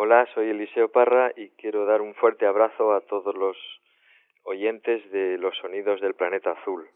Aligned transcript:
Hola, 0.00 0.28
soy 0.32 0.50
Eliseo 0.50 0.92
Parra 0.92 1.32
y 1.34 1.48
quiero 1.56 1.84
dar 1.84 2.02
un 2.02 2.14
fuerte 2.14 2.46
abrazo 2.46 2.92
a 2.92 3.00
todos 3.00 3.34
los 3.34 3.56
oyentes 4.44 5.10
de 5.10 5.38
los 5.38 5.58
sonidos 5.58 6.00
del 6.00 6.14
planeta 6.14 6.52
azul. 6.52 6.88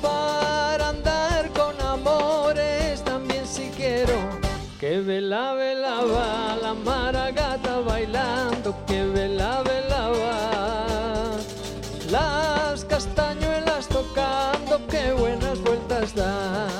Para 0.00 0.88
andar 0.88 1.50
con 1.52 1.78
amores 1.80 3.02
también 3.04 3.46
si 3.46 3.68
quiero. 3.76 4.14
Que 4.80 5.00
vela, 5.00 5.52
vela 5.54 6.00
va 6.02 6.56
la 6.56 6.74
maragata 6.74 7.80
bailando. 7.80 8.74
Que 8.86 9.04
vela, 9.04 9.62
vela 9.62 10.08
va. 10.08 11.30
Las 12.10 12.84
castañuelas 12.86 13.86
tocando. 13.88 14.86
Que 14.86 15.12
buenas 15.12 15.60
vueltas 15.60 16.14
dan. 16.14 16.71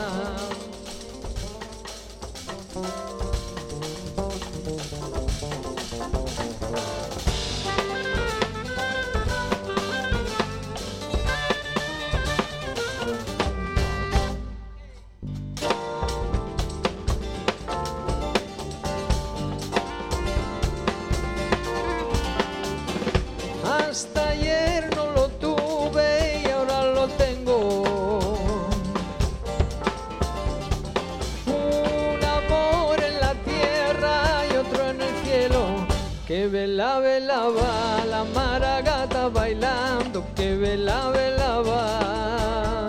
Vela, 36.82 37.00
vela 37.00 37.48
va 37.48 38.04
la 38.04 38.25
maragata 38.25 39.28
bailando. 39.28 40.25
Que 40.34 40.56
vela, 40.56 41.10
vela 41.10 41.62
va. 41.62 42.87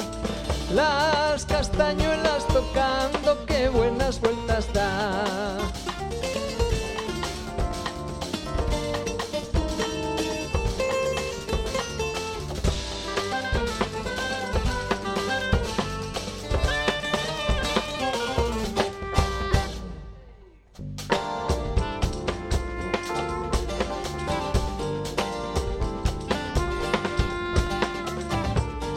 Las 0.73 1.45
castañuelas 1.45 2.47
tocando. 2.47 3.45
Que 3.45 3.69
buenas 3.69 4.19
vueltas 4.19 4.71
da. 4.73 5.72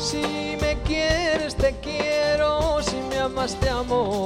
Si 0.07 0.57
me 0.61 0.77
quieres 0.85 1.57
te 1.57 1.75
quiero, 1.83 2.81
si 2.81 2.95
me 3.11 3.19
amas 3.19 3.57
te 3.57 3.69
amo. 3.69 4.25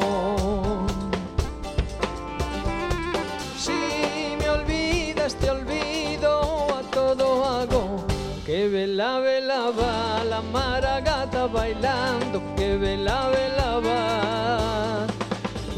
Si 3.58 4.36
me 4.38 4.50
olvidas 4.50 5.34
te 5.36 5.50
olvido, 5.50 6.66
a 6.78 6.82
todo 6.90 7.46
hago. 7.46 8.04
Que 8.44 8.68
vela, 8.68 9.20
vela 9.20 9.70
va 9.70 10.22
la 10.22 10.42
maragata 10.42 11.46
bailando, 11.46 12.42
que 12.56 12.76
vela, 12.76 13.30
vela 13.30 13.80
va. 13.80 15.06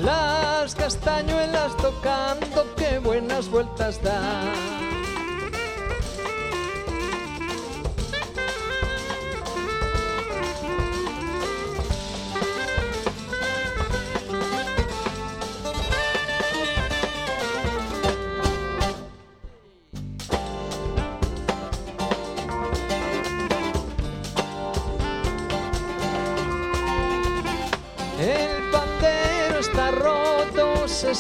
Las 0.03 0.75
castañuelas 0.75 1.77
tocando, 1.77 2.75
que 2.75 2.99
buenas 2.99 3.49
vueltas 3.49 4.03
da. 4.03 4.92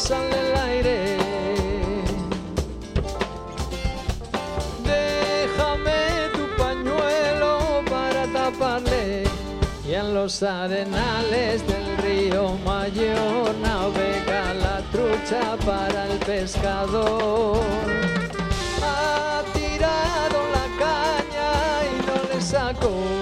Sale 0.03 0.37
el 0.47 0.57
aire. 0.71 1.17
Déjame 4.93 6.01
tu 6.35 6.45
pañuelo 6.61 7.83
para 7.89 8.27
taparle. 8.33 9.25
Y 9.89 9.95
en 9.95 10.15
los 10.15 10.43
arenales 10.43 11.65
del 11.69 11.87
río 11.99 12.59
Mayor 12.65 13.55
navega 13.63 14.55
la 14.65 14.79
trucha 14.91 15.57
para 15.65 16.07
el 16.11 16.19
pescador. 16.19 17.61
Ha 18.83 19.43
tirado 19.53 20.39
la 20.57 20.67
caña 20.85 21.51
y 21.91 21.95
no 22.09 22.35
le 22.35 22.41
sacó. 22.41 23.22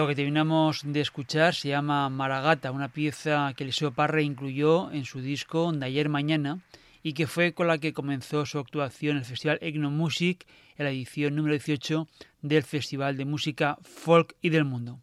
Lo 0.00 0.08
que 0.08 0.14
terminamos 0.14 0.80
de 0.82 1.02
escuchar 1.02 1.54
se 1.54 1.68
llama 1.68 2.08
Maragata, 2.08 2.70
una 2.70 2.88
pieza 2.88 3.52
que 3.54 3.64
Eliseo 3.64 3.92
Parra 3.92 4.22
incluyó 4.22 4.90
en 4.92 5.04
su 5.04 5.20
disco 5.20 5.70
de 5.72 5.84
ayer 5.84 6.08
mañana 6.08 6.60
y 7.02 7.12
que 7.12 7.26
fue 7.26 7.52
con 7.52 7.66
la 7.66 7.76
que 7.76 7.92
comenzó 7.92 8.46
su 8.46 8.58
actuación 8.58 9.10
en 9.10 9.18
el 9.18 9.24
Festival 9.26 9.58
Egno 9.60 9.90
Music 9.90 10.46
en 10.78 10.86
la 10.86 10.90
edición 10.90 11.34
número 11.34 11.52
18 11.52 12.08
del 12.40 12.62
Festival 12.62 13.18
de 13.18 13.26
Música 13.26 13.76
Folk 13.82 14.36
y 14.40 14.48
del 14.48 14.64
Mundo. 14.64 15.00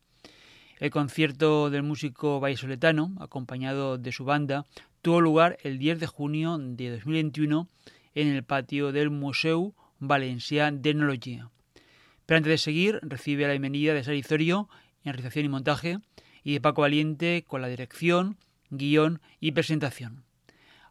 El 0.80 0.90
concierto 0.90 1.70
del 1.70 1.84
músico 1.84 2.40
vallisoletano, 2.40 3.14
acompañado 3.20 4.00
de 4.00 4.12
su 4.12 4.26
banda, 4.26 4.66
tuvo 5.04 5.22
lugar 5.22 5.60
el 5.62 5.78
10 5.78 6.00
de 6.00 6.08
junio 6.08 6.58
de 6.58 6.90
2021 6.90 7.68
en 8.16 8.28
el 8.30 8.44
patio 8.44 8.92
del 8.92 9.12
Museu 9.12 9.76
Valencià 10.00 10.72
d'Etnologia. 10.72 11.52
Pero 12.26 12.40
antes 12.40 12.50
de 12.50 12.58
seguir, 12.58 13.00
recibe 13.04 13.44
la 13.44 13.54
bienvenida 13.54 13.94
de 13.94 14.04
Sari 14.04 14.22
Zorio 14.22 14.68
en 15.08 15.14
realización 15.14 15.46
y 15.46 15.50
montaje 15.50 16.00
y 16.44 16.54
de 16.54 16.62
Paco 16.62 16.82
Valiente 16.82 17.44
con 17.48 17.62
la 17.62 17.68
dirección, 17.68 18.38
guion 18.70 19.22
y 19.40 19.52
presentación. 19.52 20.24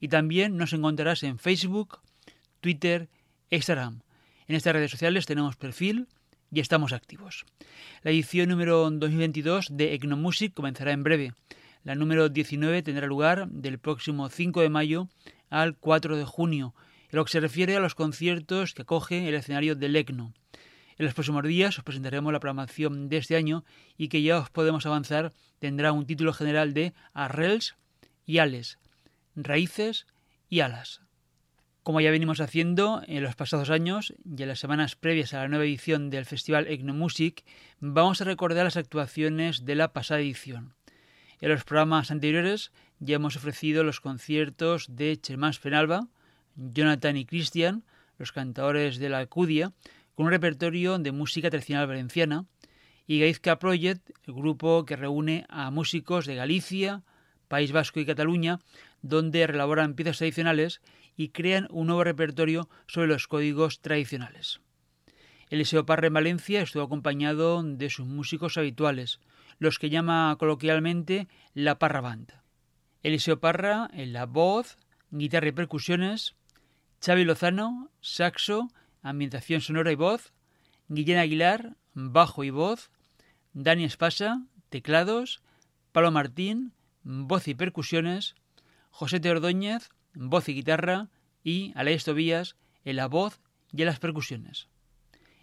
y 0.00 0.08
también 0.08 0.56
nos 0.56 0.72
encontrarás 0.72 1.22
en 1.22 1.38
Facebook, 1.38 2.00
Twitter 2.60 3.08
Instagram. 3.50 4.00
En 4.48 4.56
estas 4.56 4.72
redes 4.72 4.90
sociales 4.90 5.26
tenemos 5.26 5.54
perfil 5.56 6.08
y 6.52 6.60
estamos 6.60 6.92
activos. 6.92 7.46
La 8.02 8.10
edición 8.10 8.50
número 8.50 8.90
2022 8.90 9.68
de 9.70 9.94
Egnomusic 9.94 10.52
comenzará 10.52 10.92
en 10.92 11.02
breve. 11.02 11.32
La 11.82 11.94
número 11.94 12.28
19 12.28 12.82
tendrá 12.82 13.06
lugar 13.06 13.48
del 13.48 13.78
próximo 13.78 14.28
5 14.28 14.60
de 14.60 14.68
mayo 14.68 15.08
al 15.48 15.76
4 15.76 16.16
de 16.16 16.24
junio, 16.24 16.74
en 17.10 17.16
lo 17.16 17.24
que 17.24 17.32
se 17.32 17.40
refiere 17.40 17.76
a 17.76 17.80
los 17.80 17.94
conciertos 17.94 18.74
que 18.74 18.82
acoge 18.82 19.26
el 19.26 19.34
escenario 19.34 19.74
del 19.74 19.96
ECNO. 19.96 20.34
En 20.98 21.06
los 21.06 21.14
próximos 21.14 21.42
días 21.42 21.78
os 21.78 21.84
presentaremos 21.84 22.32
la 22.32 22.40
programación 22.40 23.08
de 23.08 23.16
este 23.16 23.34
año 23.34 23.64
y 23.96 24.08
que 24.08 24.22
ya 24.22 24.38
os 24.38 24.50
podemos 24.50 24.84
avanzar 24.84 25.32
tendrá 25.58 25.92
un 25.92 26.06
título 26.06 26.34
general 26.34 26.74
de 26.74 26.92
Arrels 27.14 27.76
y 28.26 28.38
Ales, 28.38 28.78
Raíces 29.34 30.06
y 30.50 30.60
Alas. 30.60 31.01
Como 31.82 32.00
ya 32.00 32.12
venimos 32.12 32.40
haciendo 32.40 33.02
en 33.08 33.24
los 33.24 33.34
pasados 33.34 33.68
años 33.68 34.14
y 34.24 34.40
en 34.40 34.48
las 34.48 34.60
semanas 34.60 34.94
previas 34.94 35.34
a 35.34 35.38
la 35.38 35.48
nueva 35.48 35.64
edición 35.64 36.10
del 36.10 36.26
Festival 36.26 36.68
Music, 36.84 37.44
vamos 37.80 38.20
a 38.20 38.24
recordar 38.24 38.62
las 38.62 38.76
actuaciones 38.76 39.64
de 39.64 39.74
la 39.74 39.92
pasada 39.92 40.20
edición. 40.20 40.74
En 41.40 41.48
los 41.48 41.64
programas 41.64 42.12
anteriores 42.12 42.70
ya 43.00 43.16
hemos 43.16 43.34
ofrecido 43.34 43.82
los 43.82 44.00
conciertos 44.00 44.94
de 44.94 45.20
Chermans 45.20 45.58
Penalba, 45.58 46.06
Jonathan 46.54 47.16
y 47.16 47.24
Christian, 47.24 47.82
los 48.16 48.30
cantadores 48.30 48.98
de 48.98 49.08
la 49.08 49.18
Alcudia, 49.18 49.72
con 50.14 50.26
un 50.26 50.32
repertorio 50.32 50.98
de 50.98 51.10
música 51.10 51.50
tradicional 51.50 51.88
valenciana, 51.88 52.46
y 53.08 53.18
Gaizka 53.18 53.58
Project, 53.58 54.08
el 54.28 54.34
grupo 54.34 54.84
que 54.84 54.94
reúne 54.94 55.46
a 55.48 55.72
músicos 55.72 56.26
de 56.26 56.36
Galicia, 56.36 57.02
País 57.48 57.72
Vasco 57.72 57.98
y 57.98 58.06
Cataluña, 58.06 58.60
donde 59.02 59.48
relaboran 59.48 59.94
piezas 59.94 60.18
tradicionales 60.18 60.80
y 61.16 61.28
crean 61.28 61.68
un 61.70 61.88
nuevo 61.88 62.04
repertorio 62.04 62.68
sobre 62.86 63.08
los 63.08 63.26
códigos 63.28 63.80
tradicionales. 63.80 64.60
Eliseo 65.50 65.84
Parra 65.84 66.06
en 66.06 66.14
Valencia 66.14 66.62
estuvo 66.62 66.82
acompañado 66.82 67.62
de 67.62 67.90
sus 67.90 68.06
músicos 68.06 68.56
habituales, 68.56 69.20
los 69.58 69.78
que 69.78 69.90
llama 69.90 70.34
coloquialmente 70.38 71.28
la 71.52 71.78
Parra 71.78 72.00
Banda. 72.00 72.42
Eliseo 73.02 73.38
Parra 73.38 73.90
en 73.92 74.12
la 74.12 74.26
voz, 74.26 74.76
guitarra 75.10 75.48
y 75.48 75.52
percusiones, 75.52 76.36
Xavi 77.04 77.24
Lozano, 77.24 77.90
saxo, 78.00 78.68
ambientación 79.02 79.60
sonora 79.60 79.92
y 79.92 79.96
voz, 79.96 80.32
Guillén 80.88 81.18
Aguilar, 81.18 81.76
bajo 81.94 82.44
y 82.44 82.50
voz, 82.50 82.90
Dani 83.52 83.84
Espasa, 83.84 84.46
teclados, 84.70 85.42
Pablo 85.92 86.10
Martín, 86.12 86.72
voz 87.02 87.48
y 87.48 87.54
percusiones, 87.54 88.36
José 88.90 89.20
Teordóñez, 89.20 89.90
voz 90.14 90.48
y 90.48 90.54
guitarra, 90.54 91.08
y 91.44 91.72
Alex 91.74 92.04
Tobías 92.04 92.56
en 92.84 92.96
la 92.96 93.06
voz 93.06 93.40
y 93.72 93.82
en 93.82 93.86
las 93.86 93.98
percusiones. 93.98 94.68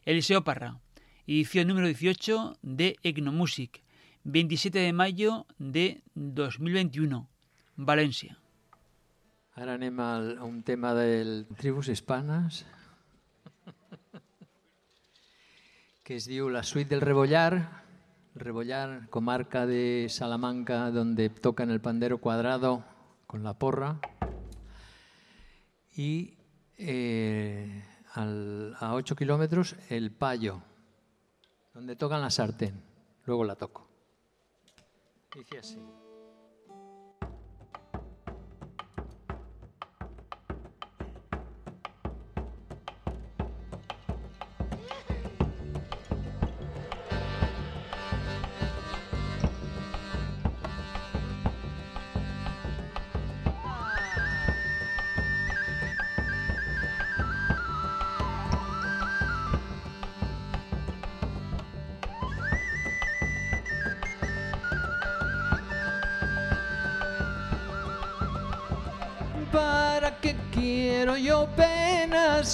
Eliseo 0.05 0.43
Parra, 0.43 0.79
edición 1.27 1.67
número 1.67 1.87
18 1.87 2.57
de 2.61 2.95
Egnomusic, 3.03 3.83
27 4.23 4.79
de 4.79 4.93
mayo 4.93 5.45
de 5.57 6.01
2021, 6.15 7.29
Valencia. 7.75 8.37
Ara 9.59 9.73
anem 9.75 9.97
a 9.99 10.39
un 10.45 10.61
tema 10.63 10.93
del 10.95 11.43
tribus 11.59 11.89
hispanes 11.91 12.63
que 16.07 16.15
es 16.15 16.29
diu 16.31 16.47
La 16.47 16.63
suite 16.63 16.95
del 16.95 17.03
Rebollar, 17.03 17.83
Rebollar, 18.35 19.09
comarca 19.09 19.67
de 19.67 20.07
Salamanca, 20.07 20.91
donde 20.91 21.29
tocan 21.29 21.71
el 21.71 21.81
pandero 21.81 22.19
cuadrado 22.19 22.85
con 23.27 23.43
la 23.43 23.53
porra. 23.53 23.99
Y 25.99 26.37
eh, 26.77 27.83
al, 28.13 28.73
a 28.79 28.93
8 28.93 29.17
kilómetros 29.17 29.75
el 29.89 30.11
Payo, 30.11 30.61
donde 31.73 31.97
tocan 31.97 32.21
la 32.21 32.29
sartén. 32.29 32.81
Luego 33.25 33.43
la 33.43 33.57
toco. 33.57 33.85
Dice 35.35 35.57
así. 35.57 35.77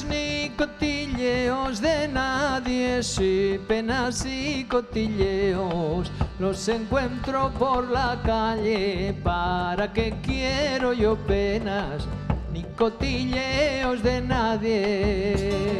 Ni 0.03 0.49
cotilleos 0.57 1.79
de 1.79 2.07
nadie, 2.09 3.01
si 3.01 3.57
penas 3.67 4.25
y 4.25 4.65
cotilleos 4.65 6.11
los 6.39 6.67
encuentro 6.67 7.51
por 7.57 7.89
la 7.89 8.19
calle. 8.25 9.15
¿Para 9.23 9.93
qué 9.93 10.13
quiero 10.21 10.91
yo 10.91 11.15
penas 11.15 12.07
ni 12.51 12.63
cotilleos 12.75 14.03
de 14.03 14.21
nadie? 14.21 15.75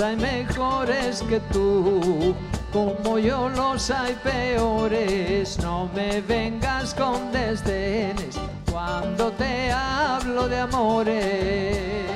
Hay 0.00 0.16
mejores 0.16 1.22
que 1.22 1.40
tú, 1.52 2.34
como 2.72 3.18
yo 3.18 3.48
los 3.48 3.90
hay 3.90 4.14
peores. 4.14 5.58
No 5.58 5.88
me 5.94 6.20
vengas 6.20 6.94
con 6.94 7.32
desdenes 7.32 8.36
cuando 8.70 9.30
te 9.32 9.70
hablo 9.70 10.48
de 10.48 10.60
amores. 10.60 12.15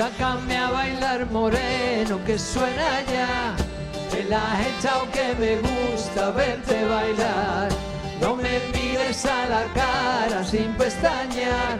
Sácame 0.00 0.56
a 0.56 0.70
bailar 0.70 1.30
moreno 1.30 2.24
que 2.24 2.38
suena 2.38 3.02
ya. 3.12 3.54
He 4.16 4.22
echado 4.22 5.06
que 5.12 5.34
me 5.38 5.56
gusta 5.56 6.30
verte 6.30 6.86
bailar. 6.86 7.68
No 8.18 8.34
me 8.34 8.60
mires 8.72 9.26
a 9.26 9.46
la 9.46 9.64
cara 9.74 10.42
sin 10.42 10.72
pestañear, 10.78 11.78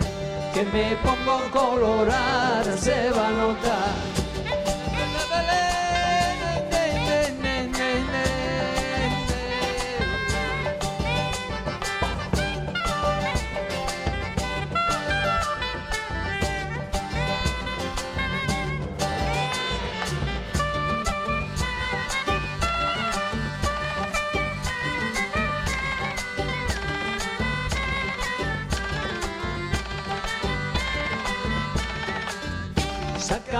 que 0.52 0.64
me 0.64 0.96
pongo 0.96 1.50
colorada, 1.50 2.76
se 2.76 3.08
va 3.08 3.28
a 3.28 3.30
notar. 3.30 4.09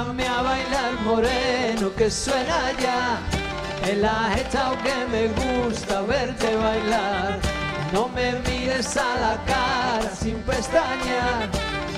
Sácame 0.01 0.27
a 0.27 0.41
bailar 0.41 0.93
moreno 1.05 1.95
que 1.95 2.11
suena 2.11 2.73
ya. 2.81 3.19
El 3.87 4.03
agitado 4.03 4.75
que 4.83 4.95
me 5.13 5.29
gusta 5.29 6.01
verte 6.01 6.57
bailar. 6.57 7.39
No 7.93 8.09
me 8.09 8.33
mires 8.47 8.97
a 8.97 9.15
la 9.21 9.37
cara 9.45 10.11
sin 10.19 10.37
pestañas, 10.37 11.51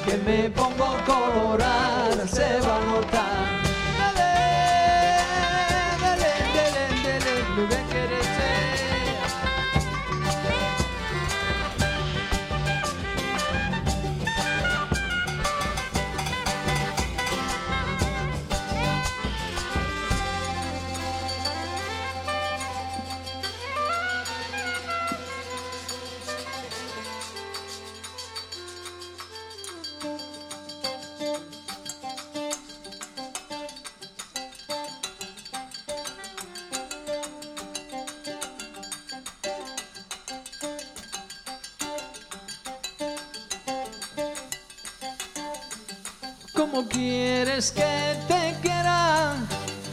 que 0.04 0.16
me 0.26 0.50
pongo 0.50 0.96
colorada, 1.06 2.26
se 2.26 2.58
va 2.66 2.76
a 2.76 2.84
notar. 2.86 3.71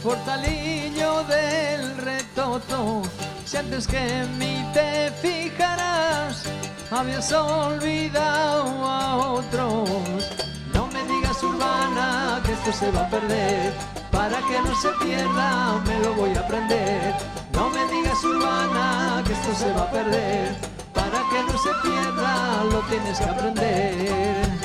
Portalillo 0.02 1.24
del 1.24 1.96
retoto, 1.98 3.02
si 3.44 3.58
antes 3.58 3.86
que 3.86 3.98
en 3.98 4.38
mí 4.38 4.64
te 4.72 5.10
fijarás, 5.20 6.44
habías 6.90 7.30
olvidado 7.32 8.86
a 8.86 9.16
otros. 9.16 9.90
No 10.72 10.86
me 10.86 11.04
digas 11.04 11.42
urbana 11.42 12.40
que 12.46 12.52
esto 12.52 12.72
se 12.72 12.90
va 12.92 13.02
a 13.02 13.10
perder, 13.10 13.74
para 14.10 14.38
que 14.38 14.62
no 14.62 14.74
se 14.80 14.88
pierda 15.04 15.78
me 15.86 15.98
lo 16.00 16.14
voy 16.14 16.34
a 16.34 16.40
aprender. 16.40 17.14
No 17.52 17.68
me 17.68 17.84
digas 17.92 18.24
urbana 18.24 19.22
que 19.26 19.34
esto 19.34 19.54
se 19.54 19.70
va 19.72 19.82
a 19.82 19.90
perder, 19.90 20.56
para 20.94 21.18
que 21.30 21.42
no 21.42 21.58
se 21.58 21.70
pierda 21.82 22.64
lo 22.64 22.80
tienes 22.88 23.18
que 23.18 23.24
aprender. 23.24 24.59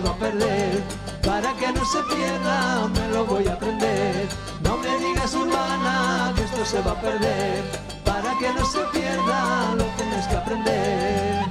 Va 0.00 0.10
a 0.10 0.18
perder. 0.18 0.82
Para 1.22 1.52
que 1.54 1.72
no 1.72 1.84
se 1.84 2.02
pierda, 2.14 2.88
me 2.88 3.08
lo 3.08 3.24
voy 3.24 3.46
a 3.46 3.54
aprender. 3.54 4.28
No 4.62 4.76
me 4.78 4.98
digas 4.98 5.34
urbana 5.34 6.32
que 6.36 6.42
esto 6.42 6.64
se 6.64 6.80
va 6.82 6.92
a 6.92 7.00
perder. 7.00 7.62
Para 8.04 8.36
que 8.38 8.52
no 8.52 8.64
se 8.66 8.80
pierda, 8.92 9.74
lo 9.76 9.84
tienes 9.96 10.26
que 10.26 10.36
aprender. 10.36 11.44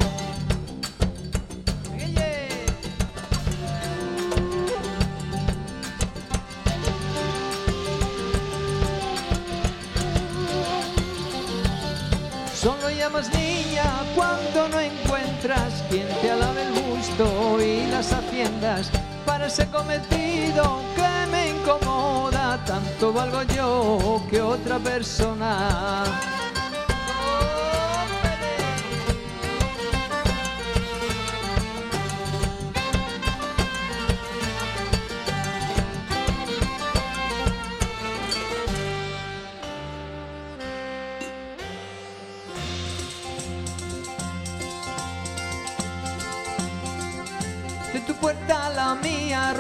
Solo 12.54 12.90
llamas 12.92 13.30
niña 13.34 13.84
cuando 14.16 14.70
no 14.70 14.80
encuentras 14.80 15.84
quien 15.90 16.08
te 16.22 16.32
alabe 16.32 16.64
el 16.64 16.73
y 17.60 17.86
las 17.92 18.14
haciendas 18.14 18.90
para 19.26 19.48
ese 19.48 19.68
cometido 19.68 20.80
que 20.96 21.32
me 21.32 21.50
incomoda. 21.50 22.64
Tanto 22.66 23.12
valgo 23.12 23.44
yo 23.44 24.22
que 24.30 24.42
otra 24.42 24.80
persona. 24.80 26.06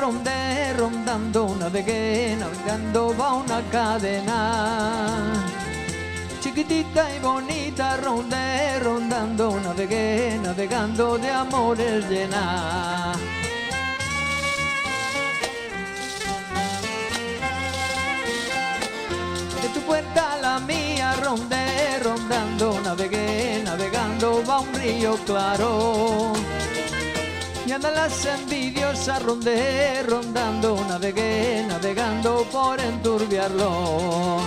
Rondé, 0.03 0.73
rondando, 0.73 1.55
navegué, 1.57 2.35
navegando 2.37 3.15
va 3.15 3.33
una 3.35 3.61
cadena. 3.71 5.45
Chiquitita 6.41 7.15
y 7.15 7.19
bonita, 7.19 7.97
rondé, 7.97 8.79
rondando, 8.79 9.59
navegué, 9.61 10.39
navegando 10.43 11.17
de 11.17 11.31
amores 11.31 12.09
llena. 12.09 13.13
De 19.61 19.69
tu 19.69 19.79
puerta 19.81 20.37
la 20.41 20.59
mía, 20.59 21.13
rondé, 21.23 21.99
rondando, 22.03 22.79
navegué, 22.81 23.61
navegando 23.63 24.43
va 24.45 24.59
un 24.59 24.73
río 24.73 25.15
claro. 25.25 26.33
Y 27.65 27.71
andan 27.71 27.95
las 27.95 28.25
envidiosas 28.25 29.23
rondé, 29.23 30.03
rondando, 30.03 30.83
navegué, 30.87 31.65
navegando 31.67 32.45
por 32.51 32.79
enturbiarlo. 32.79 34.41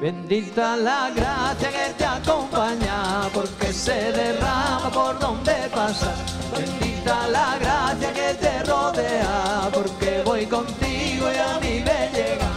Bendita 0.00 0.76
la 0.76 1.10
gracia 1.14 1.70
que 1.70 1.94
te 1.96 2.04
acompaña, 2.04 3.28
porque 3.32 3.72
se 3.72 4.12
derrama 4.12 4.90
por 4.92 5.18
donde 5.18 5.52
pasas 5.72 6.18
Bendita 6.56 6.91
la 7.04 7.58
gracia 7.58 8.12
que 8.12 8.34
te 8.34 8.62
rodea, 8.64 9.68
porque 9.72 10.22
voy 10.24 10.46
contigo 10.46 11.26
y 11.32 11.36
a 11.36 11.58
mí 11.60 11.82
me 11.84 12.10
llega. 12.12 12.48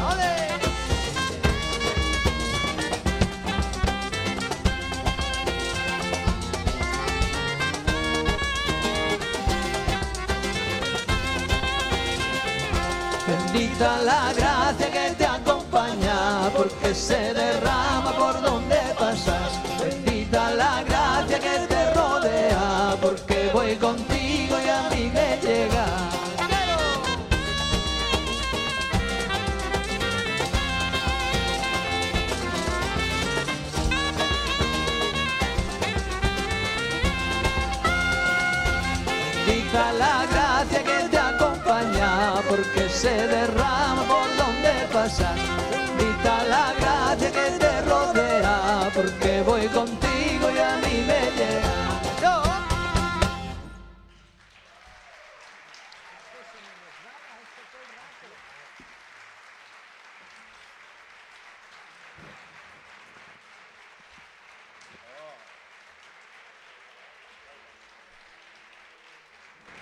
Bendita 13.27 13.97
la 14.03 14.33
gracia 14.33 14.91
que 14.91 15.15
te 15.17 15.25
acompaña, 15.25 16.51
porque 16.55 16.93
se 16.93 17.33
derrama 17.33 17.84
se 43.05 43.27
derrama 43.27 44.03
por 44.13 44.27
donde 44.41 44.73
pasas. 44.91 45.37
Bendita 45.71 46.35
la 46.53 46.65
gracia 46.79 47.29
que 47.37 47.47
te 47.61 47.73
rodea, 47.91 48.89
porque 48.95 49.31
voy 49.45 49.65
contigo 49.67 50.45
y 50.55 50.59
a 50.71 50.73
mí 50.83 50.95
me 51.09 51.21
llega. 51.37 51.73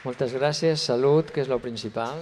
Moltes 0.03 0.33
gràcies, 0.35 0.81
salut, 0.83 1.29
que 1.31 1.39
és 1.39 1.47
lo 1.47 1.61
principal. 1.63 2.17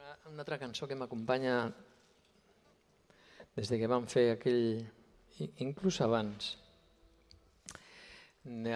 Una, 0.00 0.16
una 0.30 0.40
altra 0.40 0.58
cançó 0.80 0.88
que 0.88 0.96
m'acompanya 0.96 1.74
des 3.52 3.68
de 3.68 3.76
que 3.76 3.86
vam 3.86 4.06
fer 4.08 4.30
aquell, 4.32 4.80
inclús 5.60 5.98
abans, 6.00 6.54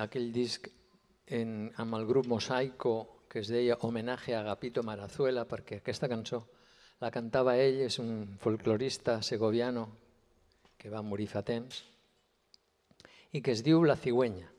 aquell 0.03 0.29
disc 0.29 0.69
en, 1.33 1.73
amb 1.81 1.97
el 1.97 2.05
grup 2.05 2.29
Mosaico 2.29 3.25
que 3.25 3.41
es 3.41 3.49
deia 3.49 3.79
Homenaje 3.81 4.35
a 4.35 4.43
Agapito 4.43 4.85
Marazuela, 4.85 5.47
perquè 5.49 5.81
aquesta 5.81 6.11
cançó 6.13 6.43
la 7.01 7.09
cantava 7.09 7.57
ell, 7.57 7.81
és 7.89 7.97
un 8.05 8.37
folclorista 8.37 9.23
segoviano 9.25 9.89
que 10.77 10.93
va 10.93 11.01
morir 11.01 11.31
fa 11.33 11.41
temps, 11.41 11.87
i 13.33 13.41
que 13.41 13.57
es 13.57 13.65
diu 13.65 13.81
La 13.89 13.97
cigüeña. 13.97 14.54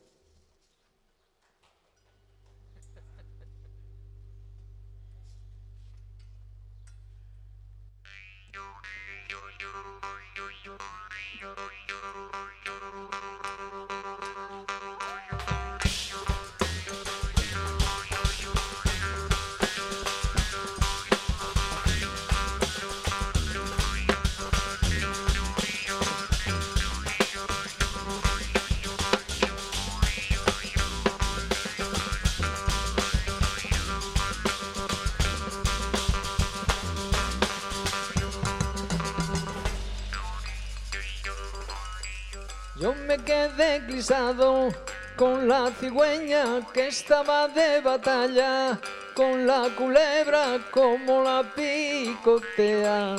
Con 45.16 45.48
la 45.48 45.72
cigüeña 45.80 46.62
que 46.72 46.90
estaba 46.90 47.48
de 47.48 47.82
batalla, 47.82 48.80
con 49.16 49.48
la 49.48 49.68
culebra 49.76 50.60
como 50.70 51.24
la 51.24 51.42
picotea, 51.56 53.16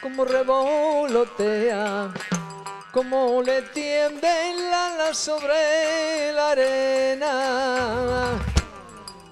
como 0.00 0.24
revolotea, 0.24 2.08
como 2.92 3.42
le 3.42 3.62
tiende 3.62 4.54
la 4.70 4.94
ala 4.94 5.12
sobre 5.12 6.32
la 6.34 6.50
arena. 6.50 8.38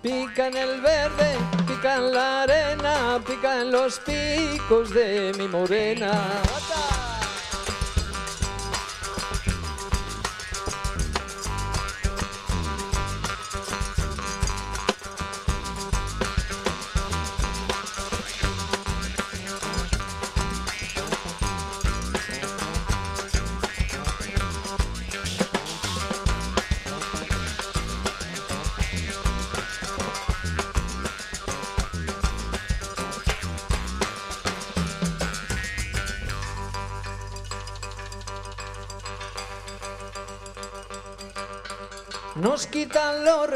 Pica 0.02 0.48
en 0.48 0.56
el 0.56 0.80
verde, 0.80 1.36
pica 1.68 1.94
en 1.96 2.12
la 2.12 2.42
arena, 2.42 3.20
pica 3.24 3.60
en 3.60 3.70
los 3.70 4.00
picos 4.00 4.90
de 4.90 5.32
mi 5.38 5.46
morena. 5.46 6.12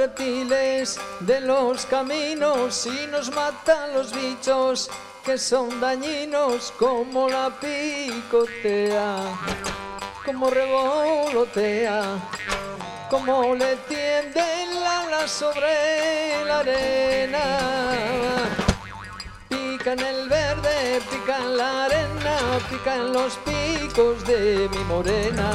De 0.02 1.40
los 1.42 1.86
caminos 1.86 2.86
y 2.86 3.06
nos 3.06 3.32
matan 3.32 3.94
los 3.94 4.12
bichos 4.12 4.90
que 5.24 5.38
son 5.38 5.80
dañinos 5.80 6.72
como 6.76 7.28
la 7.28 7.50
picotea, 7.60 9.16
como 10.24 10.50
revolotea, 10.50 12.02
como 13.08 13.54
le 13.54 13.76
tiende 13.88 14.42
la 14.74 15.02
ala 15.02 15.28
sobre 15.28 16.44
la 16.46 16.58
arena. 16.58 17.44
Pica 19.48 19.92
en 19.92 20.00
el 20.00 20.28
verde, 20.28 21.00
pica 21.12 21.36
en 21.38 21.56
la 21.58 21.84
arena, 21.84 22.36
pica 22.68 22.96
en 22.96 23.12
los 23.12 23.36
picos 23.36 24.26
de 24.26 24.68
mi 24.68 24.78
morena. 24.84 25.52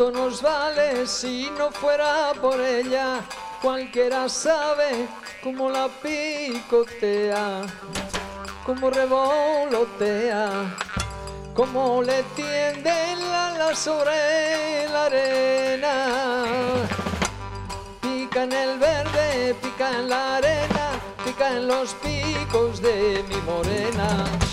Cuánto 0.00 0.18
nos 0.18 0.40
vale 0.40 1.06
si 1.06 1.50
no 1.58 1.70
fuera 1.70 2.32
por 2.40 2.58
ella. 2.58 3.20
Cualquiera 3.60 4.28
sabe 4.30 5.06
cómo 5.42 5.68
la 5.68 5.88
picotea, 5.88 7.62
cómo 8.64 8.88
revolotea, 8.88 10.74
cómo 11.54 12.02
le 12.02 12.22
tiende 12.34 12.90
la 13.30 13.54
ala 13.54 13.74
sobre 13.74 14.88
la 14.90 15.04
arena. 15.04 15.94
Pica 18.00 18.44
en 18.44 18.52
el 18.52 18.78
verde, 18.78 19.54
pica 19.60 19.90
en 19.98 20.08
la 20.08 20.36
arena, 20.36 20.92
pica 21.24 21.50
en 21.50 21.68
los 21.68 21.92
picos 21.94 22.80
de 22.80 23.22
mi 23.28 23.36
morena. 23.42 24.49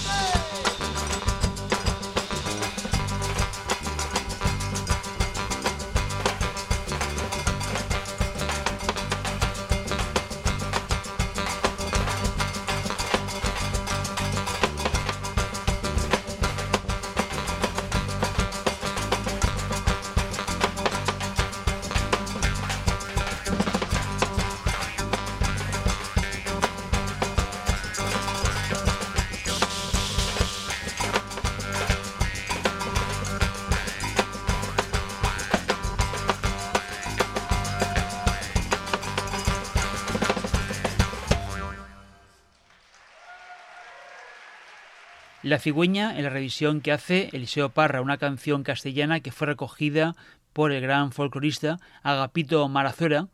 La 45.48 45.60
cigüeña, 45.60 46.18
en 46.18 46.26
la 46.26 46.30
revisión 46.30 46.82
que 46.82 46.92
hace 46.92 47.30
Eliseo 47.32 47.70
Parra, 47.70 48.02
una 48.02 48.18
canción 48.18 48.64
castellana 48.64 49.22
que 49.22 49.32
fue 49.32 49.48
recogida 49.48 50.14
por 50.52 50.74
el 50.74 50.82
gran 50.82 51.14
folclorista 51.14 51.80
Agapito 52.04 52.68
Marazuera 52.68 53.30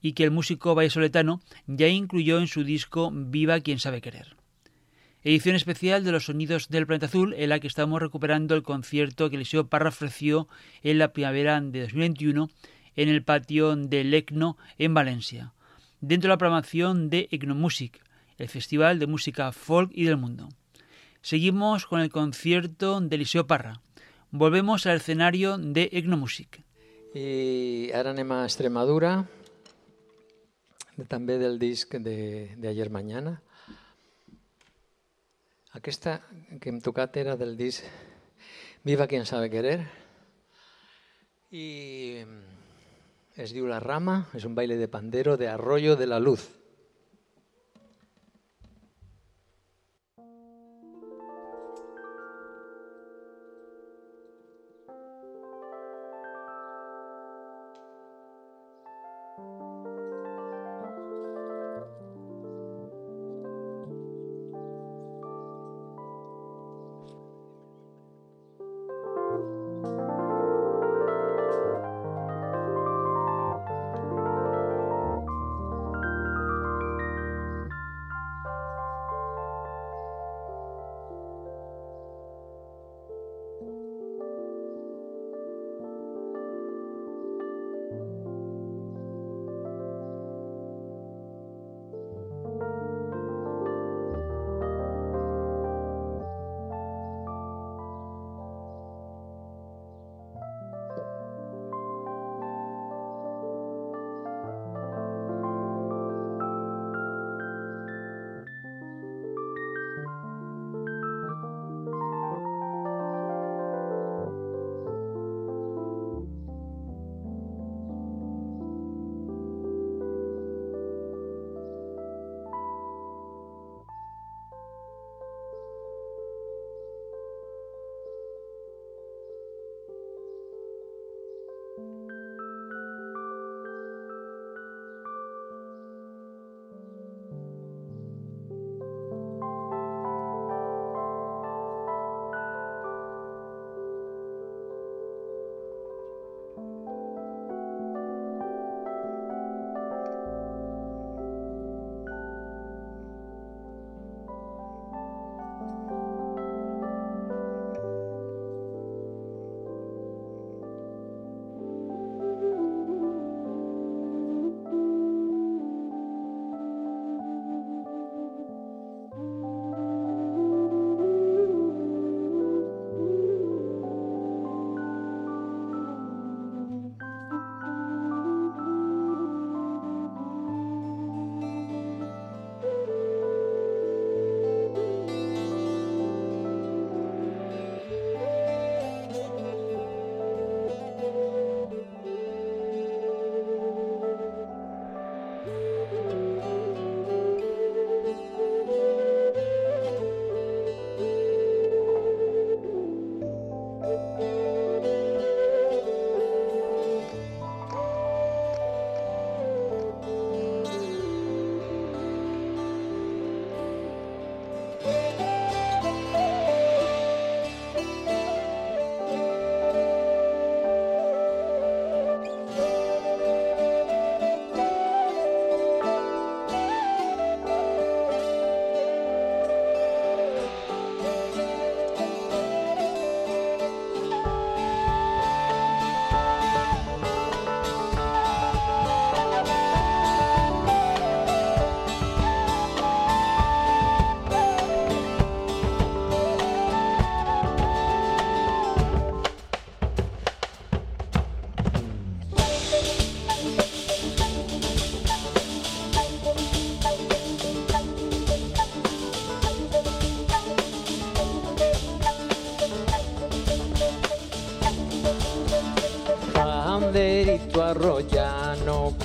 y 0.00 0.14
que 0.14 0.24
el 0.24 0.30
músico 0.30 0.74
vallesoletano 0.74 1.42
ya 1.66 1.86
incluyó 1.88 2.38
en 2.38 2.46
su 2.46 2.64
disco 2.64 3.10
Viva 3.12 3.60
quien 3.60 3.78
sabe 3.78 4.00
querer. 4.00 4.34
Edición 5.22 5.56
especial 5.56 6.04
de 6.04 6.12
los 6.12 6.24
sonidos 6.24 6.70
del 6.70 6.86
planeta 6.86 7.04
azul 7.04 7.34
en 7.36 7.50
la 7.50 7.60
que 7.60 7.66
estamos 7.66 8.00
recuperando 8.00 8.54
el 8.54 8.62
concierto 8.62 9.28
que 9.28 9.36
Eliseo 9.36 9.68
Parra 9.68 9.90
ofreció 9.90 10.48
en 10.82 10.96
la 10.96 11.12
primavera 11.12 11.60
de 11.60 11.82
2021 11.82 12.48
en 12.96 13.08
el 13.10 13.22
patio 13.24 13.76
del 13.76 14.14
ECNO 14.14 14.56
en 14.78 14.94
Valencia, 14.94 15.52
dentro 16.00 16.28
de 16.28 16.32
la 16.32 16.38
programación 16.38 17.10
de 17.10 17.28
Music, 17.54 18.00
el 18.38 18.48
festival 18.48 18.98
de 18.98 19.06
música 19.06 19.52
folk 19.52 19.90
y 19.92 20.04
del 20.04 20.16
mundo. 20.16 20.48
Seguimos 21.22 21.86
con 21.86 22.00
el 22.00 22.10
concierto 22.10 23.00
de 23.00 23.16
Eliseo 23.16 23.46
Parra. 23.46 23.80
Volvemos 24.30 24.86
al 24.86 24.96
escenario 24.96 25.58
de 25.58 25.88
Egnomusic. 25.92 26.62
I 27.14 27.90
ara 27.96 28.12
anem 28.12 28.30
a 28.36 28.42
Extremadura, 28.44 29.24
també 31.08 31.38
del 31.40 31.58
disc 31.58 31.96
de, 31.96 32.52
de 32.56 32.68
Ayer 32.68 32.90
Mañana. 32.90 33.38
Aquesta 35.72 36.20
que 36.60 36.68
hem 36.68 36.82
tocat 36.84 37.16
era 37.16 37.36
del 37.36 37.56
disc 37.56 37.84
Viva 38.84 39.08
quien 39.08 39.26
sabe 39.26 39.50
querer 39.50 39.80
i 41.50 42.24
es 43.38 43.54
diu 43.54 43.66
La 43.70 43.80
Rama, 43.80 44.26
és 44.34 44.44
un 44.44 44.54
baile 44.54 44.76
de 44.76 44.88
pandero 44.88 45.36
de 45.36 45.48
Arroyo 45.48 45.96
de 45.96 46.06
la 46.06 46.18
Luz. 46.20 46.57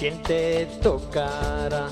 Quien 0.03 0.21
te 0.21 0.65
tocara 0.81 1.87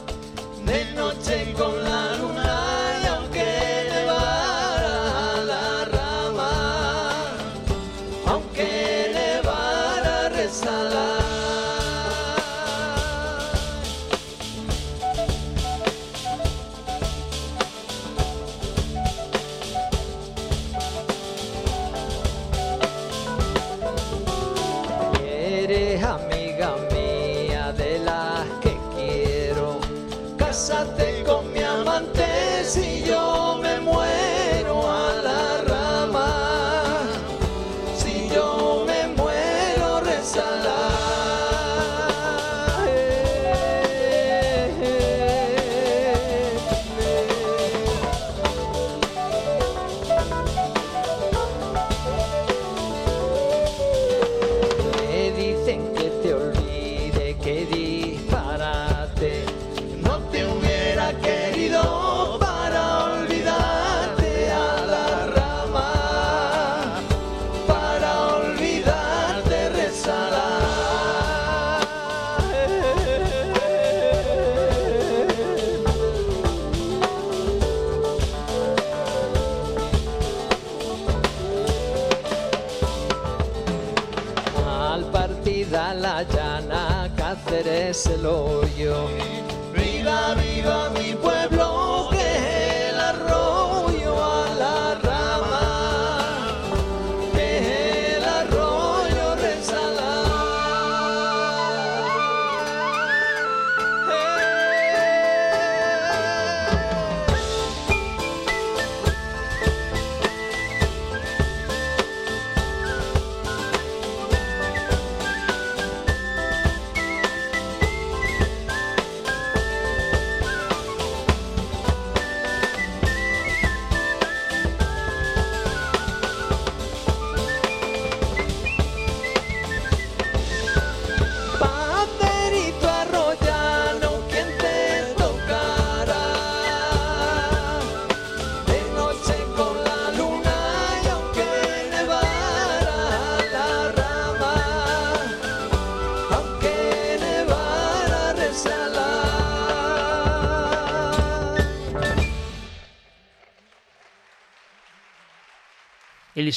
de 0.66 0.84
noche 0.96 1.54
con 1.58 1.82
la 1.82 2.18
luna 2.18 3.00
y 3.02 3.08
aunque 3.08 3.46
nevara 3.90 5.38
la 5.46 5.86
rama 5.86 6.52
aunque 8.28 8.81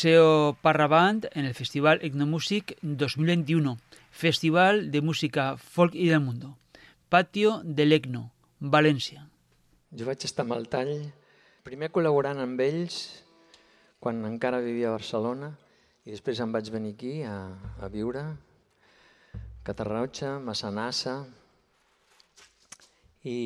Eliseo 0.05 0.59
Parraband 0.61 1.31
en 1.33 1.47
el 1.47 1.55
Festival 1.55 1.99
Etnomusic 2.03 2.77
2021, 2.83 3.79
Festival 4.11 4.91
de 4.91 5.01
Música 5.01 5.57
Folk 5.57 5.95
y 5.95 6.09
del 6.09 6.21
Mundo. 6.21 6.59
Patio 7.09 7.63
de 7.65 7.87
l'Ecno, 7.87 8.29
València. 8.61 9.25
Jo 9.97 10.05
vaig 10.05 10.27
estar 10.29 10.45
amb 10.45 10.59
el 10.59 10.67
tall, 10.69 10.91
primer 11.65 11.89
col·laborant 11.89 12.37
amb 12.43 12.61
ells 12.61 12.99
quan 13.97 14.21
encara 14.29 14.61
vivia 14.61 14.91
a 14.91 14.99
Barcelona 14.99 15.49
i 16.05 16.13
després 16.13 16.43
em 16.45 16.53
vaig 16.53 16.69
venir 16.69 16.93
aquí 16.99 17.15
a, 17.25 17.39
a 17.81 17.89
viure, 17.89 18.27
Catarroja, 19.65 20.35
Massanassa, 20.37 21.15
i 23.25 23.39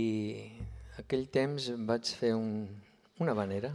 aquell 0.98 1.28
temps 1.30 1.70
vaig 1.86 2.10
fer 2.18 2.34
un, 2.34 2.66
una 3.22 3.38
vanera, 3.38 3.70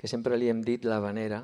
que 0.00 0.08
sempre 0.08 0.40
li 0.40 0.48
hem 0.48 0.64
dit 0.64 0.88
la 0.88 1.02
vanera, 1.04 1.42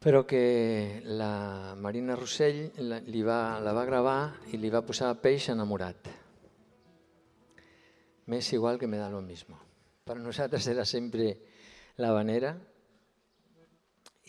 però 0.00 0.24
que 0.24 1.02
la 1.04 1.76
Marina 1.76 2.16
Rossell 2.16 2.70
la, 2.88 3.02
li 3.04 3.20
va, 3.20 3.60
la 3.60 3.74
va 3.76 3.84
gravar 3.84 4.20
i 4.48 4.56
li 4.56 4.72
va 4.72 4.80
posar 4.80 5.12
peix 5.20 5.50
enamorat. 5.52 6.08
Me 8.24 8.38
es 8.38 8.52
igual 8.56 8.78
que 8.78 8.88
me 8.88 8.96
da 8.96 9.10
lo 9.10 9.20
mismo. 9.20 9.60
Para 10.04 10.20
nosaltres 10.20 10.66
era 10.68 10.86
sempre 10.86 11.36
la 12.00 12.12
vanera 12.16 12.56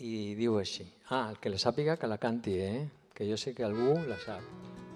i 0.04 0.36
diu 0.36 0.60
així. 0.60 0.90
Ah, 1.08 1.30
el 1.32 1.40
que 1.40 1.54
la 1.54 1.62
sàpiga 1.62 1.96
que 1.96 2.10
la 2.12 2.20
canti, 2.20 2.60
eh? 2.60 2.90
Que 3.16 3.30
jo 3.30 3.40
sé 3.40 3.56
que 3.56 3.64
algú 3.64 3.96
la 4.10 4.20
sap. 4.20 4.91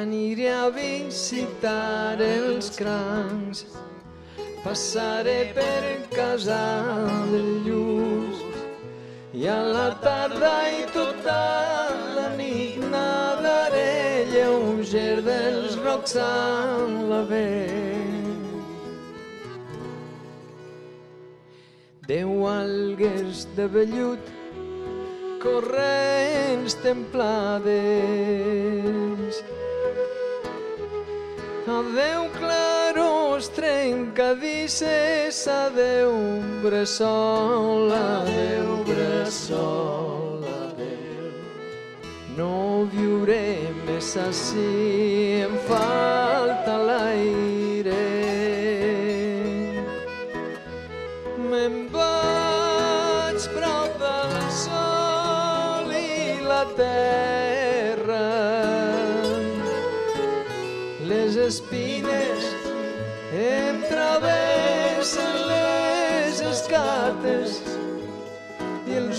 Aniré 0.00 0.46
a 0.48 0.70
visitar 0.72 2.16
els 2.24 2.70
crancs, 2.72 3.66
passaré 4.64 5.52
per 5.52 5.82
casa 6.14 6.60
del 7.28 7.50
lluç 7.66 8.40
i 9.36 9.44
a 9.52 9.58
la 9.66 9.90
tarda 10.00 10.54
i 10.72 10.86
tota 10.94 11.36
la 12.16 12.30
nit 12.38 12.80
nadaré 12.94 14.24
lleuger 14.32 15.20
dels 15.28 15.76
rocs 15.84 16.16
amb 16.24 17.04
la 17.12 17.20
vent. 17.34 18.48
Deu 22.08 22.48
algues 22.48 23.44
de 23.60 23.68
vellut 23.76 24.32
corrents 25.44 26.72
templades. 26.88 27.70
Adeu 31.70 32.28
claros 32.36 33.46
trencadisses, 33.48 35.46
adeu 35.46 36.12
bressol, 36.62 37.92
adeu 37.92 38.82
bressol, 38.88 40.42
adeu. 40.64 41.30
No 42.36 42.86
viuré 42.90 43.70
més 43.86 44.16
així, 44.18 45.46
em 45.46 45.56
falta 45.70 46.39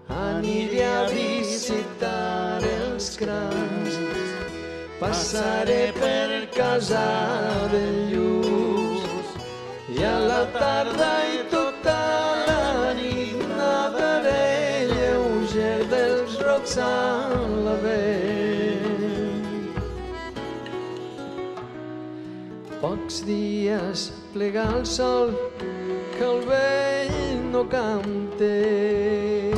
Aniré 0.09 0.83
a 0.85 1.05
visitar 1.11 2.61
els 2.63 3.17
crans, 3.19 3.93
passaré 5.01 5.93
per 5.99 6.49
casa 6.57 7.05
del 7.73 7.95
lluç 8.13 9.03
i 9.93 10.03
a 10.03 10.17
la 10.29 10.43
tarda 10.57 11.14
dies 23.25 24.13
plega 24.33 24.63
el 24.77 24.85
sol 24.85 25.35
que 26.17 26.23
el 26.23 26.41
vell 26.45 27.51
no 27.51 27.63
cante. 27.67 29.51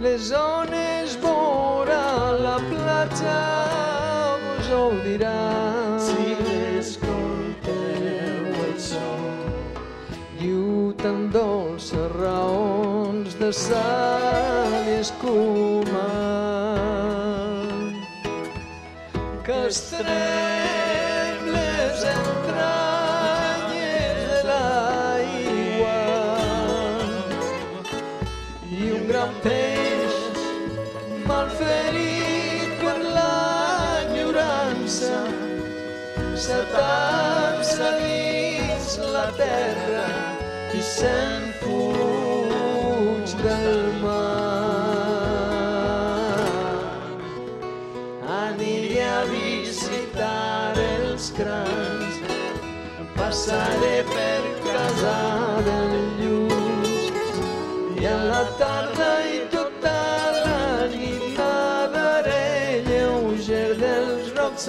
Les 0.00 0.32
ones 0.32 1.16
vora 1.22 2.32
la 2.46 2.56
platja 2.70 3.38
vos 4.44 4.70
ho 4.70 4.90
diran. 5.04 6.00
Si 6.00 6.36
escolteu 6.78 8.50
el 8.66 8.76
son. 8.78 9.50
Diu 10.40 10.92
tan 11.02 11.30
dolces 11.30 12.10
raons 12.18 13.38
de 13.38 13.52
sal 13.52 14.90
i 14.90 15.00
escuma 15.00 16.06
que 19.46 19.66
s'atansa 36.76 37.88
dins 38.00 38.88
la 39.14 39.26
terra 39.40 40.08
i 40.78 40.80
se'n 40.94 41.42
fuig 41.60 43.28
del 43.44 43.80
mar. 44.02 44.76
Aniré 48.40 49.02
a 49.08 49.22
visitar 49.32 50.72
els 50.84 51.30
crans, 51.38 52.14
passaré 53.16 53.96
per 54.12 54.42
casa 54.68 55.18
del 55.68 55.94
lluç 56.20 56.92
i 58.00 58.10
a 58.12 58.16
la 58.32 58.44
tarda 58.60 59.12
i 59.32 59.40
tota 59.54 59.98
la 60.42 60.60
nit 60.92 61.24
nadaré 61.38 62.82
lleuger 62.90 63.70
dels 63.80 64.34
rocs 64.36 64.68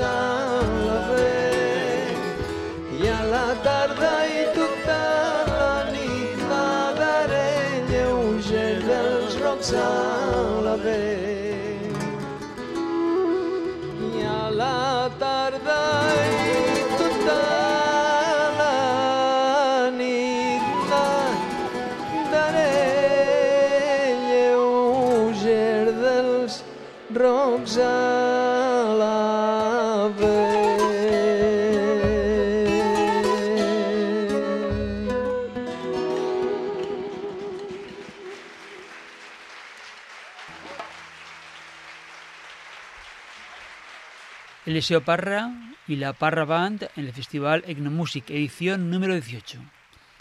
Eliseo 44.78 45.02
Parra 45.02 45.74
y 45.88 45.96
la 45.96 46.14
Parra 46.14 46.46
Band 46.46 46.92
en 46.96 47.06
el 47.06 47.12
Festival 47.12 47.64
Egnomusic, 47.66 48.30
edición 48.30 48.92
número 48.92 49.16
18. 49.16 49.60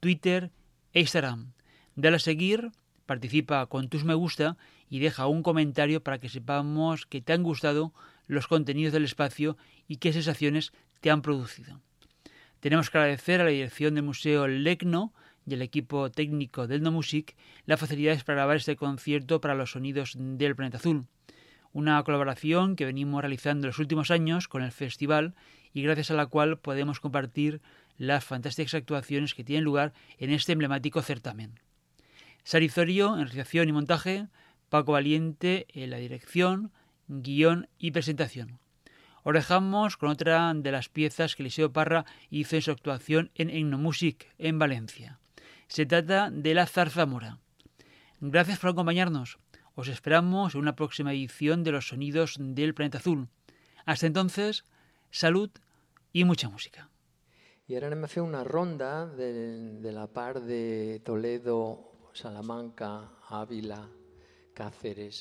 Twitter 0.00 0.50
e 0.92 1.00
Instagram. 1.00 1.52
Dale 1.94 2.16
a 2.16 2.20
seguir, 2.20 2.72
participa 3.06 3.66
con 3.66 3.88
tus 3.88 4.04
me 4.04 4.14
gusta 4.14 4.56
y 4.88 4.98
deja 4.98 5.26
un 5.26 5.42
comentario 5.42 6.02
para 6.02 6.18
que 6.18 6.28
sepamos 6.28 7.06
que 7.06 7.20
te 7.20 7.32
han 7.32 7.42
gustado 7.42 7.92
los 8.26 8.46
contenidos 8.46 8.92
del 8.92 9.04
espacio 9.04 9.56
y 9.86 9.96
qué 9.96 10.12
sensaciones 10.12 10.72
te 11.00 11.10
han 11.10 11.22
producido. 11.22 11.80
Tenemos 12.60 12.90
que 12.90 12.98
agradecer 12.98 13.40
a 13.40 13.44
la 13.44 13.50
dirección 13.50 13.94
del 13.94 14.04
Museo 14.04 14.46
Lecno 14.46 15.12
y 15.50 15.54
el 15.54 15.62
equipo 15.62 16.10
técnico 16.10 16.66
del 16.66 16.82
No 16.82 16.92
Music 16.92 17.34
las 17.66 17.80
facilidades 17.80 18.24
para 18.24 18.36
grabar 18.36 18.56
este 18.56 18.76
concierto 18.76 19.40
para 19.40 19.54
los 19.54 19.72
sonidos 19.72 20.14
del 20.16 20.54
planeta 20.54 20.78
azul. 20.78 21.06
Una 21.72 22.02
colaboración 22.02 22.76
que 22.76 22.84
venimos 22.84 23.20
realizando 23.20 23.66
los 23.66 23.78
últimos 23.78 24.10
años 24.10 24.48
con 24.48 24.62
el 24.62 24.72
festival 24.72 25.34
y 25.72 25.82
gracias 25.82 26.10
a 26.10 26.14
la 26.14 26.26
cual 26.26 26.58
podemos 26.58 27.00
compartir 27.00 27.60
las 27.96 28.24
fantásticas 28.24 28.74
actuaciones 28.74 29.34
que 29.34 29.44
tienen 29.44 29.64
lugar 29.64 29.92
en 30.18 30.30
este 30.30 30.52
emblemático 30.52 31.02
certamen. 31.02 31.60
Sarizorio 32.44 33.14
en 33.14 33.26
realización 33.26 33.68
y 33.68 33.72
montaje, 33.72 34.28
Paco 34.68 34.92
Valiente 34.92 35.66
en 35.74 35.90
la 35.90 35.98
dirección, 35.98 36.72
guion 37.08 37.68
y 37.78 37.90
presentación. 37.90 38.58
Os 39.22 39.96
con 39.98 40.08
otra 40.08 40.52
de 40.54 40.72
las 40.72 40.88
piezas 40.88 41.36
que 41.36 41.42
Eliseo 41.42 41.72
Parra 41.72 42.06
hizo 42.30 42.56
en 42.56 42.62
su 42.62 42.70
actuación 42.70 43.30
en 43.34 43.50
Etnomusic 43.50 44.32
en 44.38 44.58
Valencia. 44.58 45.19
Se 45.70 45.86
trata 45.86 46.30
de 46.30 46.52
La 46.52 46.66
Zarzamora. 46.66 47.38
Gracias 48.20 48.58
por 48.58 48.70
acompañarnos. 48.70 49.38
Os 49.76 49.86
esperamos 49.86 50.54
en 50.54 50.60
una 50.62 50.74
próxima 50.74 51.12
edición 51.12 51.62
de 51.62 51.70
Los 51.70 51.86
Sonidos 51.88 52.36
del 52.40 52.74
Planeta 52.74 52.98
Azul. 52.98 53.28
Hasta 53.86 54.06
entonces, 54.08 54.64
salud 55.12 55.48
y 56.12 56.24
mucha 56.24 56.48
música. 56.48 56.88
I 57.70 57.76
ara 57.78 57.86
anem 57.86 58.02
a 58.02 58.08
fer 58.10 58.24
una 58.26 58.40
ronda 58.42 59.06
de, 59.14 59.92
la 59.94 60.08
part 60.10 60.42
de 60.42 60.98
Toledo, 61.06 62.10
Salamanca, 62.18 62.88
Àvila, 63.30 63.78
Càceres, 64.58 65.20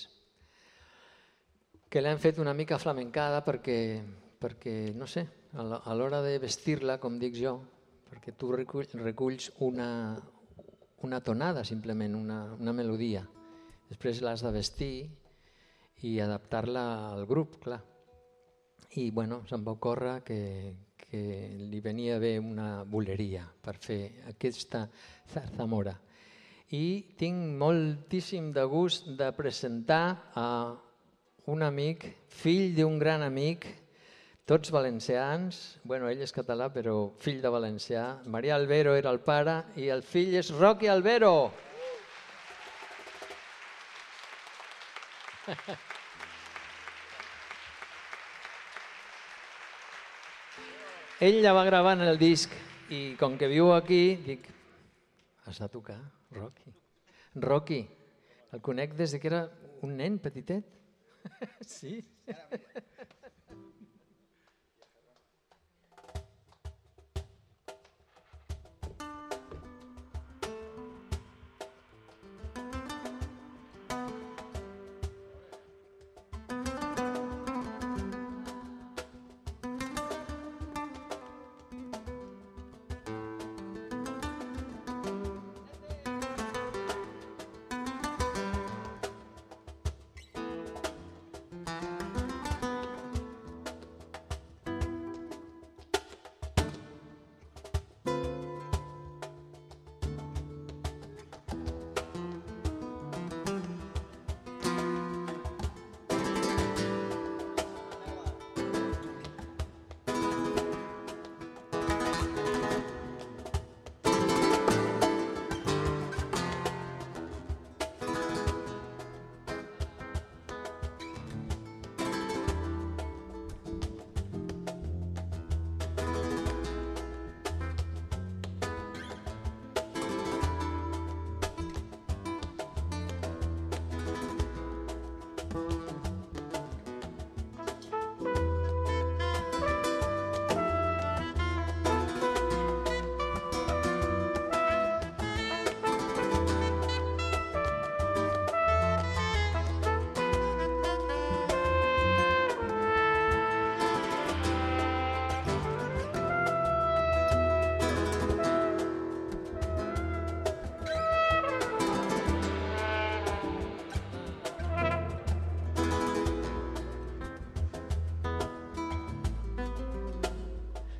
que 1.93 2.01
l'hem 2.01 2.17
fet 2.17 2.39
una 2.41 2.55
mica 2.57 2.79
flamencada 2.81 3.43
perquè, 3.45 4.01
perquè 4.41 4.95
no 4.97 5.05
sé, 5.05 5.27
a 5.53 5.61
la- 5.61 5.81
a 5.85 5.93
l'hora 5.93 6.23
de 6.25 6.39
vestir-la, 6.41 6.97
com 6.97 7.19
dic 7.21 7.37
jo, 7.37 7.53
perquè 8.09 8.33
tu 8.33 8.49
recull, 8.51 8.89
reculls 8.97 9.51
una, 9.61 10.17
una 11.01 11.21
tonada, 11.21 11.63
simplement, 11.63 12.15
una, 12.15 12.41
una 12.59 12.73
melodia. 12.73 13.23
Després 13.89 14.21
l'has 14.21 14.43
de 14.45 14.51
vestir 14.53 14.93
i 16.05 16.19
adaptar-la 16.23 16.83
al 17.13 17.25
grup, 17.27 17.57
clar. 17.63 17.79
I 18.97 19.09
bueno, 19.11 19.43
se'm 19.49 19.63
va 19.65 19.75
ocórrer 19.77 20.19
que, 20.25 20.39
que 20.97 21.21
li 21.71 21.79
venia 21.81 22.17
bé 22.21 22.37
una 22.39 22.83
boleria 22.83 23.45
per 23.61 23.75
fer 23.77 24.01
aquesta 24.31 24.85
zarzamora. 25.33 25.95
I 26.73 27.15
tinc 27.17 27.57
moltíssim 27.57 28.51
de 28.53 28.63
gust 28.69 29.09
de 29.17 29.31
presentar 29.37 30.31
a 30.37 30.49
un 31.49 31.63
amic, 31.65 32.05
fill 32.29 32.75
d'un 32.77 32.99
gran 33.01 33.25
amic, 33.25 33.65
tots 34.49 34.71
valencians, 34.73 35.77
bueno, 35.85 36.07
ell 36.09 36.23
és 36.25 36.31
català, 36.33 36.71
però 36.73 37.13
fill 37.21 37.37
de 37.43 37.49
valencià. 37.53 38.17
Maria 38.33 38.55
Albero 38.57 38.95
era 38.97 39.11
el 39.13 39.19
pare 39.21 39.61
i 39.77 39.93
el 39.93 40.01
fill 40.01 40.33
és 40.39 40.49
Rocky 40.57 40.89
Albero. 40.89 41.53
Ell 51.19 51.43
ja 51.43 51.53
va 51.53 51.67
gravar 51.67 51.93
en 51.99 52.07
el 52.07 52.17
disc 52.17 52.49
i 52.95 53.13
com 53.19 53.37
que 53.37 53.47
viu 53.51 53.73
aquí, 53.75 54.15
dic, 54.25 54.47
has 55.45 55.59
de 55.61 55.67
tocar, 55.69 55.99
Rocky. 56.31 56.71
Rocky, 57.43 57.81
el 58.55 58.61
conec 58.65 58.95
des 58.97 59.11
de 59.13 59.19
que 59.19 59.29
era 59.29 59.45
un 59.85 59.97
nen 59.99 60.17
petitet. 60.17 60.63
sí. 61.77 61.99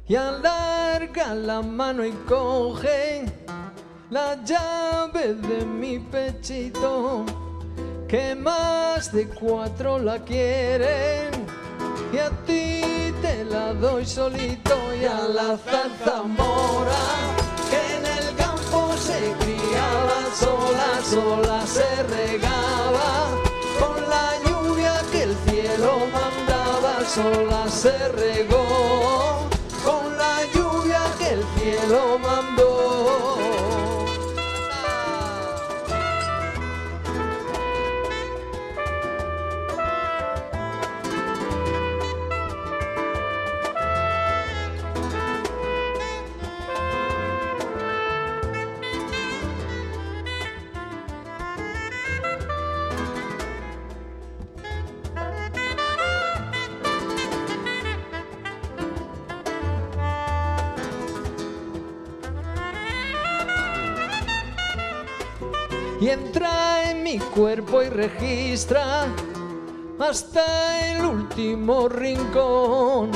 Y 0.09 0.15
alarga 0.15 1.35
la 1.35 1.61
mano 1.61 2.03
y 2.03 2.11
coge 2.27 3.25
la 4.09 4.43
llave 4.43 5.35
de 5.35 5.63
mi 5.63 5.99
pechito, 5.99 7.23
que 8.07 8.33
más 8.33 9.13
de 9.13 9.27
cuatro 9.27 9.99
la 9.99 10.17
quieren 10.17 11.29
y 12.11 12.17
a 12.17 12.31
ti 12.47 13.13
te 13.21 13.45
la 13.45 13.71
doy 13.75 14.03
solito 14.03 14.75
y 14.99 15.05
a 15.05 15.27
la 15.27 15.55
zarzamora 15.57 17.05
que 17.69 17.79
en 17.97 18.05
el 18.17 18.35
campo 18.35 18.91
se 18.97 19.31
criaba 19.41 20.21
sola, 20.33 20.89
sola 21.03 21.67
se 21.67 22.03
regaba 22.17 23.29
con 23.79 24.09
la 24.09 24.31
lluvia 24.43 24.93
que 25.11 25.21
el 25.21 25.35
cielo 25.45 25.99
mandaba, 26.11 27.05
sola 27.05 27.69
se 27.69 28.07
regó 28.09 29.18
el 31.91 32.58
y 67.71 67.89
registra 67.89 69.05
hasta 69.99 70.89
el 70.89 71.05
último 71.05 71.87
rincón. 71.87 73.11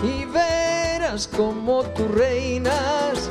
Y 0.00 0.24
verás 0.26 1.26
como 1.26 1.82
tú 1.82 2.06
reinas 2.14 3.28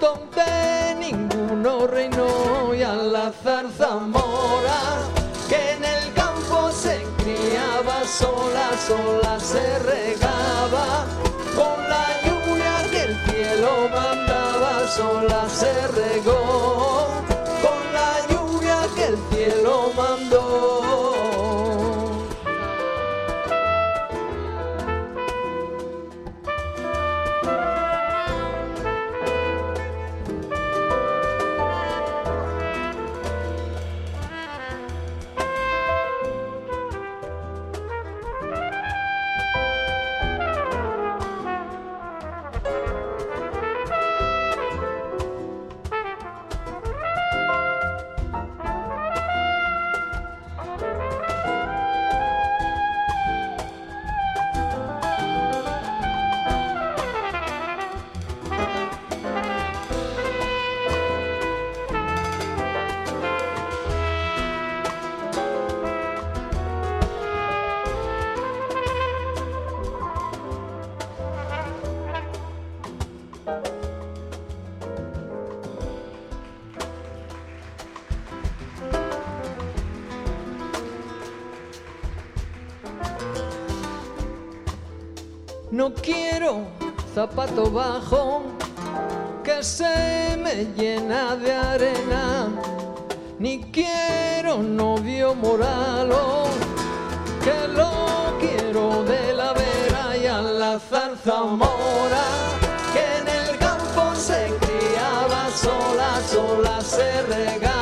donde 0.00 0.96
ninguno 0.98 1.86
reinó. 1.86 2.74
Y 2.74 2.82
al 2.82 3.12
la 3.12 3.30
zarzamora 3.30 4.80
que 5.46 5.72
en 5.72 5.84
el 5.84 6.12
campo 6.14 6.70
se 6.72 7.04
criaba 7.18 8.02
sola, 8.04 8.70
sola 8.86 9.38
se 9.38 9.78
regaba. 9.80 11.04
Con 11.54 11.86
la 11.86 12.06
lluvia 12.24 12.90
que 12.90 13.02
el 13.02 13.16
cielo 13.26 13.90
mandaba, 13.92 14.88
sola 14.88 15.46
se 15.50 15.86
regó 15.88 17.15
No 85.76 85.92
quiero 85.92 86.68
zapato 87.14 87.70
bajo 87.70 88.44
que 89.44 89.62
se 89.62 90.34
me 90.42 90.64
llena 90.74 91.36
de 91.36 91.52
arena, 91.52 92.48
ni 93.38 93.60
quiero 93.64 94.62
novio 94.62 95.34
moralo 95.34 96.44
que 97.44 97.68
lo 97.68 97.92
quiero 98.40 99.04
de 99.04 99.34
la 99.34 99.52
vera 99.52 100.16
y 100.16 100.26
a 100.26 100.40
la 100.40 100.78
zarzamora, 100.78 102.24
que 102.94 103.04
en 103.20 103.28
el 103.28 103.58
campo 103.58 104.14
se 104.14 104.50
criaba 104.64 105.50
sola, 105.50 106.10
sola 106.32 106.80
se 106.80 107.20
regaba, 107.20 107.75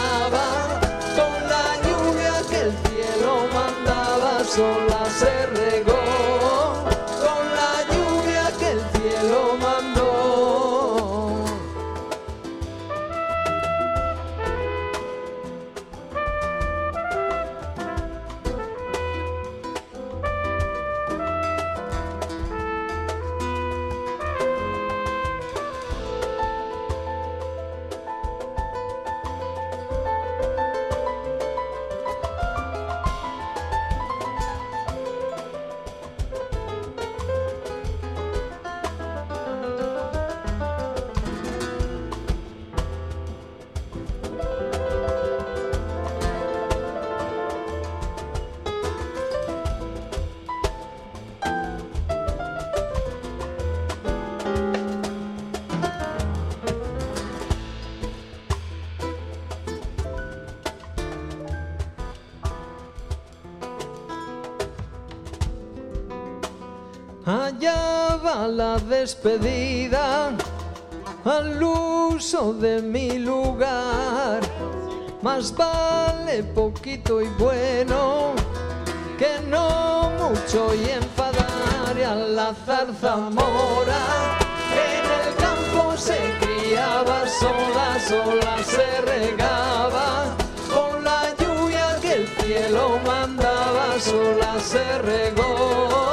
La 67.65 68.79
despedida 68.79 70.31
al 71.25 71.63
uso 71.63 72.53
de 72.53 72.83
mi 72.83 73.19
lugar. 73.19 74.41
Más 75.23 75.57
vale 75.57 76.43
poquito 76.43 77.23
y 77.23 77.29
bueno 77.39 78.35
que 79.19 79.41
no 79.49 80.11
mucho 80.21 80.75
y 80.75 80.91
enfadar 80.91 81.97
y 81.99 82.03
a 82.03 82.15
la 82.15 82.55
zarzamora 82.67 84.39
en 84.71 85.05
el 85.21 85.35
campo 85.37 85.97
se 85.97 86.19
criaba 86.41 87.27
sola, 87.27 87.99
sola 88.07 88.57
se 88.63 89.01
regaba. 89.01 90.37
Con 90.73 91.03
la 91.03 91.35
lluvia 91.39 91.99
que 92.03 92.13
el 92.13 92.29
cielo 92.29 93.01
mandaba, 93.07 93.99
sola 93.99 94.61
se 94.61 94.99
regó 94.99 96.04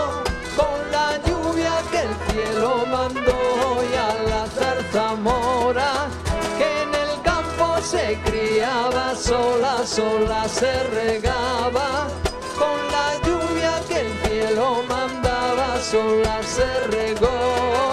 que 5.74 6.82
en 6.84 6.94
el 6.94 7.22
campo 7.22 7.82
se 7.82 8.20
criaba 8.26 9.16
sola, 9.16 9.86
sola 9.86 10.46
se 10.50 10.84
regaba 10.90 12.10
con 12.60 12.78
la 12.92 13.16
lluvia 13.26 13.82
que 13.88 14.02
el 14.02 14.12
cielo 14.26 14.84
mandaba, 14.90 15.80
sola 15.80 16.44
se 16.44 16.88
regó. 16.88 17.91